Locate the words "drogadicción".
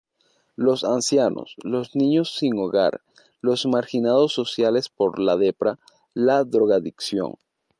6.43-7.35